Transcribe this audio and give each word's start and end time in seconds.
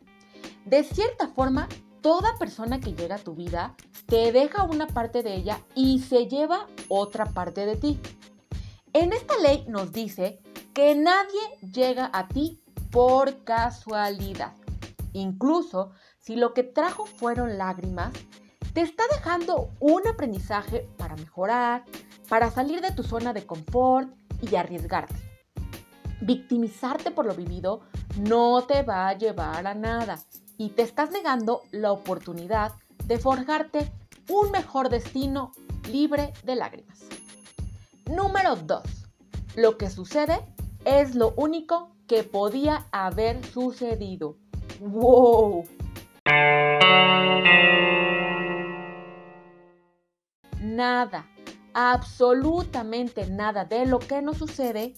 De 0.65 0.83
cierta 0.83 1.27
forma, 1.29 1.67
toda 2.01 2.37
persona 2.37 2.79
que 2.79 2.93
llega 2.93 3.15
a 3.15 3.19
tu 3.19 3.33
vida 3.33 3.75
te 4.05 4.31
deja 4.31 4.63
una 4.63 4.87
parte 4.87 5.23
de 5.23 5.35
ella 5.35 5.59
y 5.75 5.99
se 5.99 6.27
lleva 6.27 6.67
otra 6.87 7.25
parte 7.25 7.65
de 7.65 7.75
ti. 7.75 7.99
En 8.93 9.11
esta 9.11 9.37
ley 9.39 9.65
nos 9.67 9.91
dice 9.91 10.39
que 10.73 10.95
nadie 10.95 11.39
llega 11.61 12.09
a 12.13 12.27
ti 12.27 12.61
por 12.91 13.43
casualidad. 13.43 14.53
Incluso 15.13 15.91
si 16.23 16.37
lo 16.37 16.53
que 16.53 16.63
trajo 16.63 17.05
fueron 17.05 17.57
lágrimas, 17.57 18.13
te 18.73 18.79
está 18.79 19.03
dejando 19.11 19.71
un 19.81 20.07
aprendizaje 20.07 20.87
para 20.97 21.17
mejorar, 21.17 21.83
para 22.29 22.49
salir 22.49 22.79
de 22.79 22.91
tu 22.91 23.03
zona 23.03 23.33
de 23.33 23.45
confort 23.45 24.09
y 24.41 24.55
arriesgarte. 24.55 25.15
Victimizarte 26.21 27.11
por 27.11 27.25
lo 27.25 27.35
vivido 27.35 27.81
no 28.21 28.63
te 28.63 28.83
va 28.83 29.09
a 29.09 29.17
llevar 29.17 29.67
a 29.67 29.73
nada 29.73 30.17
y 30.57 30.69
te 30.69 30.83
estás 30.83 31.11
negando 31.11 31.63
la 31.71 31.91
oportunidad 31.91 32.71
de 33.05 33.19
forjarte 33.19 33.91
un 34.29 34.49
mejor 34.51 34.87
destino 34.87 35.51
libre 35.91 36.31
de 36.45 36.55
lágrimas. 36.55 37.01
Número 38.05 38.55
2. 38.55 38.81
Lo 39.57 39.77
que 39.77 39.89
sucede 39.89 40.39
es 40.85 41.15
lo 41.15 41.33
único 41.35 41.89
que 42.07 42.23
podía 42.23 42.87
haber 42.93 43.43
sucedido. 43.45 44.37
¡Wow! 44.79 45.65
Nada, 50.59 51.27
absolutamente 51.73 53.27
nada 53.27 53.65
de 53.65 53.85
lo 53.85 53.99
que 53.99 54.21
nos 54.21 54.37
sucede 54.37 54.93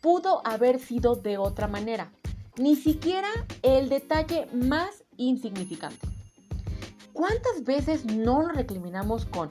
pudo 0.00 0.46
haber 0.46 0.78
sido 0.78 1.16
de 1.16 1.38
otra 1.38 1.68
manera. 1.68 2.12
Ni 2.56 2.76
siquiera 2.76 3.28
el 3.62 3.88
detalle 3.88 4.46
más 4.52 5.04
insignificante. 5.16 6.06
¿Cuántas 7.12 7.64
veces 7.64 8.04
no 8.04 8.42
lo 8.42 8.48
recriminamos 8.48 9.26
con, 9.26 9.48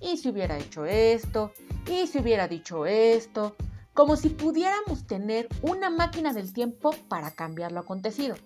y 0.00 0.16
si 0.16 0.30
hubiera 0.30 0.58
hecho 0.58 0.86
esto, 0.86 1.52
y 1.86 2.06
si 2.06 2.18
hubiera 2.18 2.48
dicho 2.48 2.86
esto, 2.86 3.56
como 3.92 4.16
si 4.16 4.30
pudiéramos 4.30 5.06
tener 5.06 5.48
una 5.62 5.90
máquina 5.90 6.32
del 6.32 6.52
tiempo 6.52 6.94
para 7.08 7.32
cambiar 7.32 7.72
lo 7.72 7.80
acontecido. 7.80 8.36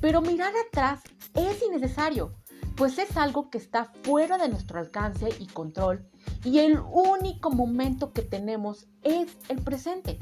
Pero 0.00 0.20
mirar 0.22 0.52
atrás 0.68 1.00
es 1.34 1.62
innecesario, 1.62 2.32
pues 2.76 2.98
es 2.98 3.16
algo 3.16 3.50
que 3.50 3.58
está 3.58 3.92
fuera 4.02 4.38
de 4.38 4.48
nuestro 4.48 4.78
alcance 4.78 5.28
y 5.38 5.46
control 5.46 6.08
y 6.44 6.60
el 6.60 6.78
único 6.78 7.50
momento 7.50 8.12
que 8.12 8.22
tenemos 8.22 8.86
es 9.02 9.36
el 9.48 9.60
presente. 9.60 10.18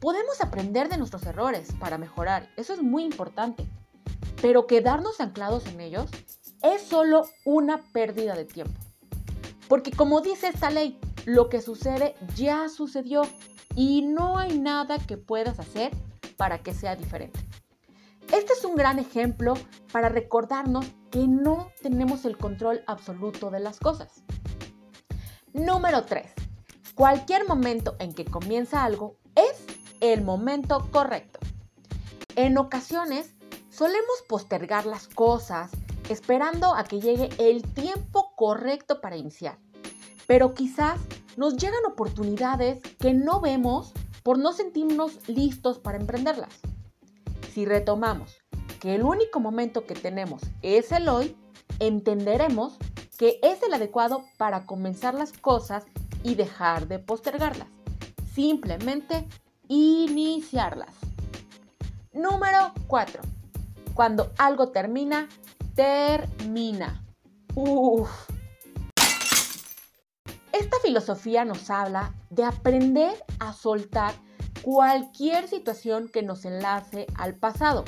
Podemos 0.00 0.40
aprender 0.40 0.88
de 0.88 0.98
nuestros 0.98 1.24
errores 1.24 1.74
para 1.78 1.98
mejorar, 1.98 2.48
eso 2.56 2.72
es 2.72 2.82
muy 2.82 3.04
importante, 3.04 3.66
pero 4.40 4.66
quedarnos 4.66 5.20
anclados 5.20 5.66
en 5.66 5.80
ellos 5.80 6.10
es 6.62 6.82
solo 6.82 7.26
una 7.44 7.82
pérdida 7.92 8.34
de 8.34 8.44
tiempo. 8.44 8.80
Porque 9.68 9.90
como 9.90 10.20
dice 10.20 10.48
esta 10.48 10.70
ley, 10.70 10.98
lo 11.24 11.48
que 11.48 11.60
sucede 11.60 12.14
ya 12.36 12.68
sucedió 12.68 13.22
y 13.74 14.02
no 14.02 14.38
hay 14.38 14.58
nada 14.58 14.98
que 14.98 15.16
puedas 15.16 15.58
hacer 15.58 15.92
para 16.36 16.58
que 16.58 16.72
sea 16.72 16.96
diferente. 16.96 17.45
Este 18.32 18.52
es 18.54 18.64
un 18.64 18.74
gran 18.74 18.98
ejemplo 18.98 19.54
para 19.92 20.08
recordarnos 20.08 20.84
que 21.10 21.28
no 21.28 21.70
tenemos 21.80 22.24
el 22.24 22.36
control 22.36 22.82
absoluto 22.86 23.50
de 23.50 23.60
las 23.60 23.78
cosas. 23.78 24.24
Número 25.52 26.04
3. 26.04 26.32
Cualquier 26.94 27.46
momento 27.46 27.94
en 28.00 28.12
que 28.12 28.24
comienza 28.24 28.82
algo 28.82 29.16
es 29.36 29.64
el 30.00 30.22
momento 30.22 30.88
correcto. 30.90 31.38
En 32.34 32.58
ocasiones 32.58 33.34
solemos 33.70 34.22
postergar 34.28 34.86
las 34.86 35.06
cosas 35.06 35.70
esperando 36.08 36.74
a 36.74 36.84
que 36.84 37.00
llegue 37.00 37.28
el 37.38 37.62
tiempo 37.62 38.32
correcto 38.36 39.00
para 39.00 39.16
iniciar, 39.16 39.58
pero 40.26 40.52
quizás 40.52 41.00
nos 41.36 41.56
llegan 41.56 41.84
oportunidades 41.86 42.80
que 42.98 43.14
no 43.14 43.40
vemos 43.40 43.92
por 44.22 44.38
no 44.38 44.52
sentirnos 44.52 45.28
listos 45.28 45.78
para 45.78 45.98
emprenderlas. 45.98 46.60
Si 47.56 47.64
retomamos 47.64 48.36
que 48.80 48.96
el 48.96 49.02
único 49.02 49.40
momento 49.40 49.86
que 49.86 49.94
tenemos 49.94 50.42
es 50.60 50.92
el 50.92 51.08
hoy, 51.08 51.34
entenderemos 51.78 52.76
que 53.16 53.40
es 53.42 53.62
el 53.62 53.72
adecuado 53.72 54.26
para 54.36 54.66
comenzar 54.66 55.14
las 55.14 55.32
cosas 55.32 55.86
y 56.22 56.34
dejar 56.34 56.86
de 56.86 56.98
postergarlas. 56.98 57.68
Simplemente 58.34 59.26
iniciarlas. 59.68 60.94
Número 62.12 62.74
4. 62.88 63.22
Cuando 63.94 64.34
algo 64.36 64.68
termina, 64.68 65.26
termina. 65.74 67.02
Uf, 67.54 68.10
esta 70.52 70.76
filosofía 70.82 71.46
nos 71.46 71.70
habla 71.70 72.12
de 72.28 72.44
aprender 72.44 73.14
a 73.38 73.54
soltar 73.54 74.12
cualquier 74.66 75.46
situación 75.46 76.08
que 76.08 76.24
nos 76.24 76.44
enlace 76.44 77.06
al 77.14 77.36
pasado 77.36 77.84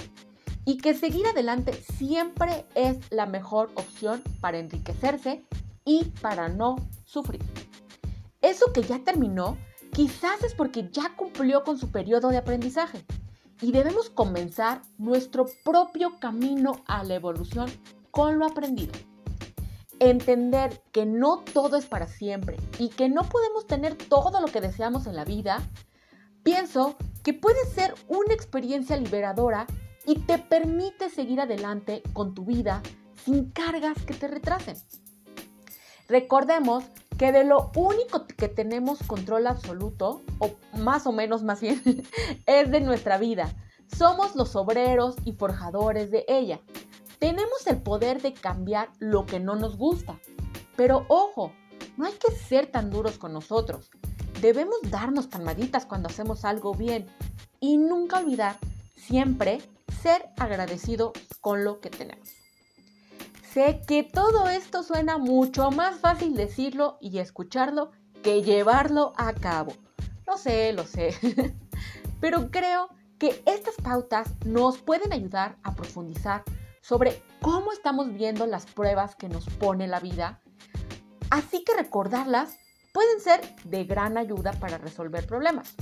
y 0.64 0.76
que 0.76 0.94
seguir 0.94 1.26
adelante 1.26 1.72
siempre 1.72 2.66
es 2.76 2.98
la 3.10 3.26
mejor 3.26 3.72
opción 3.74 4.22
para 4.40 4.60
enriquecerse 4.60 5.44
y 5.84 6.04
para 6.22 6.48
no 6.48 6.76
sufrir. 7.04 7.42
Eso 8.42 8.72
que 8.72 8.82
ya 8.82 9.00
terminó 9.00 9.58
quizás 9.92 10.44
es 10.44 10.54
porque 10.54 10.88
ya 10.92 11.16
cumplió 11.16 11.64
con 11.64 11.78
su 11.78 11.90
periodo 11.90 12.28
de 12.28 12.36
aprendizaje 12.36 13.04
y 13.60 13.72
debemos 13.72 14.08
comenzar 14.08 14.82
nuestro 14.98 15.46
propio 15.64 16.20
camino 16.20 16.84
a 16.86 17.02
la 17.02 17.16
evolución 17.16 17.68
con 18.12 18.38
lo 18.38 18.46
aprendido 18.46 18.92
entender 20.00 20.80
que 20.92 21.06
no 21.06 21.38
todo 21.38 21.76
es 21.76 21.86
para 21.86 22.06
siempre 22.06 22.56
y 22.78 22.88
que 22.88 23.08
no 23.08 23.22
podemos 23.22 23.66
tener 23.66 23.96
todo 23.96 24.40
lo 24.40 24.46
que 24.46 24.60
deseamos 24.60 25.06
en 25.06 25.16
la 25.16 25.24
vida, 25.24 25.60
pienso 26.48 26.96
que 27.22 27.34
puede 27.34 27.62
ser 27.74 27.94
una 28.08 28.32
experiencia 28.32 28.96
liberadora 28.96 29.66
y 30.06 30.20
te 30.20 30.38
permite 30.38 31.10
seguir 31.10 31.42
adelante 31.42 32.02
con 32.14 32.34
tu 32.34 32.46
vida 32.46 32.82
sin 33.22 33.50
cargas 33.50 34.02
que 34.06 34.14
te 34.14 34.28
retrasen. 34.28 34.78
Recordemos 36.08 36.84
que 37.18 37.32
de 37.32 37.44
lo 37.44 37.70
único 37.76 38.26
que 38.26 38.48
tenemos 38.48 39.00
control 39.06 39.46
absoluto, 39.46 40.22
o 40.38 40.52
más 40.78 41.06
o 41.06 41.12
menos 41.12 41.42
más 41.42 41.60
bien, 41.60 41.82
es 42.46 42.70
de 42.70 42.80
nuestra 42.80 43.18
vida. 43.18 43.54
Somos 43.86 44.34
los 44.34 44.56
obreros 44.56 45.16
y 45.26 45.32
forjadores 45.32 46.10
de 46.10 46.24
ella. 46.28 46.62
Tenemos 47.18 47.66
el 47.66 47.82
poder 47.82 48.22
de 48.22 48.32
cambiar 48.32 48.88
lo 49.00 49.26
que 49.26 49.38
no 49.38 49.54
nos 49.54 49.76
gusta. 49.76 50.18
Pero 50.76 51.04
ojo, 51.08 51.52
no 51.98 52.06
hay 52.06 52.14
que 52.14 52.32
ser 52.32 52.70
tan 52.70 52.88
duros 52.88 53.18
con 53.18 53.34
nosotros. 53.34 53.90
Debemos 54.40 54.78
darnos 54.88 55.26
palmaditas 55.26 55.84
cuando 55.84 56.08
hacemos 56.08 56.44
algo 56.44 56.72
bien 56.72 57.06
y 57.58 57.76
nunca 57.76 58.20
olvidar 58.20 58.56
siempre 58.94 59.60
ser 60.00 60.30
agradecido 60.38 61.12
con 61.40 61.64
lo 61.64 61.80
que 61.80 61.90
tenemos. 61.90 62.28
Sé 63.52 63.82
que 63.86 64.04
todo 64.04 64.48
esto 64.48 64.84
suena 64.84 65.18
mucho 65.18 65.72
más 65.72 65.98
fácil 65.98 66.36
decirlo 66.36 66.98
y 67.00 67.18
escucharlo 67.18 67.90
que 68.22 68.42
llevarlo 68.42 69.12
a 69.16 69.32
cabo. 69.32 69.72
Lo 70.24 70.36
sé, 70.36 70.72
lo 70.72 70.84
sé. 70.84 71.16
Pero 72.20 72.50
creo 72.52 72.90
que 73.18 73.42
estas 73.44 73.74
pautas 73.82 74.28
nos 74.44 74.78
pueden 74.78 75.12
ayudar 75.12 75.56
a 75.64 75.74
profundizar 75.74 76.44
sobre 76.80 77.20
cómo 77.40 77.72
estamos 77.72 78.14
viendo 78.14 78.46
las 78.46 78.66
pruebas 78.66 79.16
que 79.16 79.28
nos 79.28 79.46
pone 79.46 79.88
la 79.88 79.98
vida. 79.98 80.40
Así 81.30 81.64
que 81.64 81.74
recordarlas 81.74 82.56
pueden 82.92 83.20
ser 83.20 83.40
de 83.64 83.84
gran 83.84 84.16
ayuda 84.18 84.52
para 84.52 84.78
resolver 84.78 85.26
problemas. 85.26 85.74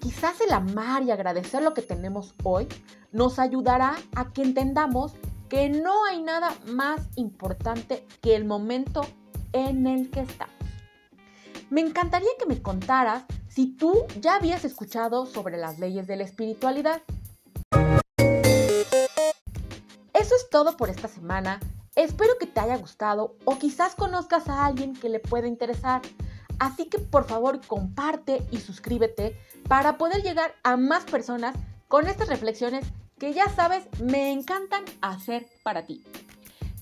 Quizás 0.00 0.40
el 0.40 0.52
amar 0.52 1.02
y 1.02 1.10
agradecer 1.10 1.62
lo 1.62 1.72
que 1.72 1.82
tenemos 1.82 2.34
hoy 2.42 2.68
nos 3.12 3.38
ayudará 3.38 3.96
a 4.14 4.32
que 4.32 4.42
entendamos 4.42 5.14
que 5.48 5.68
no 5.68 6.04
hay 6.04 6.22
nada 6.22 6.52
más 6.66 7.00
importante 7.16 8.06
que 8.20 8.34
el 8.34 8.44
momento 8.44 9.02
en 9.52 9.86
el 9.86 10.10
que 10.10 10.20
estamos. 10.20 10.54
Me 11.70 11.80
encantaría 11.80 12.28
que 12.38 12.46
me 12.46 12.60
contaras 12.60 13.24
si 13.48 13.76
tú 13.76 14.04
ya 14.20 14.36
habías 14.36 14.64
escuchado 14.64 15.26
sobre 15.26 15.56
las 15.56 15.78
leyes 15.78 16.06
de 16.06 16.16
la 16.16 16.24
espiritualidad. 16.24 17.02
Eso 20.12 20.36
es 20.36 20.48
todo 20.50 20.76
por 20.76 20.90
esta 20.90 21.08
semana. 21.08 21.60
Espero 21.96 22.32
que 22.40 22.46
te 22.46 22.58
haya 22.58 22.76
gustado 22.76 23.36
o 23.44 23.56
quizás 23.56 23.94
conozcas 23.94 24.48
a 24.48 24.66
alguien 24.66 24.94
que 24.94 25.08
le 25.08 25.20
pueda 25.20 25.46
interesar. 25.46 26.02
Así 26.58 26.86
que 26.86 26.98
por 26.98 27.24
favor 27.24 27.64
comparte 27.66 28.42
y 28.50 28.58
suscríbete 28.58 29.38
para 29.68 29.96
poder 29.96 30.22
llegar 30.22 30.54
a 30.64 30.76
más 30.76 31.04
personas 31.04 31.54
con 31.86 32.08
estas 32.08 32.28
reflexiones 32.28 32.84
que 33.18 33.32
ya 33.32 33.48
sabes 33.48 33.86
me 34.00 34.32
encantan 34.32 34.84
hacer 35.02 35.46
para 35.62 35.86
ti. 35.86 36.04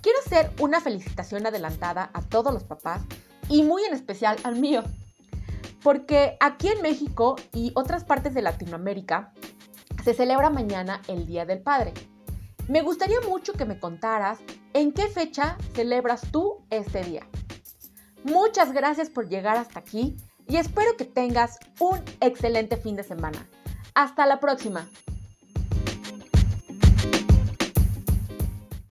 Quiero 0.00 0.18
hacer 0.24 0.50
una 0.60 0.80
felicitación 0.80 1.46
adelantada 1.46 2.10
a 2.14 2.22
todos 2.22 2.52
los 2.52 2.64
papás 2.64 3.02
y 3.48 3.62
muy 3.62 3.84
en 3.84 3.94
especial 3.94 4.38
al 4.44 4.56
mío, 4.56 4.82
porque 5.82 6.36
aquí 6.40 6.68
en 6.68 6.80
México 6.80 7.36
y 7.52 7.72
otras 7.74 8.04
partes 8.04 8.32
de 8.34 8.42
Latinoamérica 8.42 9.32
se 10.04 10.14
celebra 10.14 10.48
mañana 10.48 11.02
el 11.06 11.26
Día 11.26 11.44
del 11.44 11.62
Padre. 11.62 11.92
Me 12.68 12.82
gustaría 12.82 13.20
mucho 13.20 13.52
que 13.52 13.64
me 13.64 13.78
contaras 13.78 14.38
en 14.74 14.92
qué 14.92 15.08
fecha 15.08 15.56
celebras 15.74 16.22
tú 16.30 16.64
este 16.70 17.04
día. 17.04 17.26
Muchas 18.24 18.72
gracias 18.72 19.10
por 19.10 19.28
llegar 19.28 19.56
hasta 19.56 19.80
aquí 19.80 20.16
y 20.48 20.56
espero 20.56 20.96
que 20.96 21.04
tengas 21.04 21.58
un 21.80 22.00
excelente 22.20 22.76
fin 22.76 22.96
de 22.96 23.02
semana. 23.02 23.48
Hasta 23.94 24.26
la 24.26 24.40
próxima. 24.40 24.88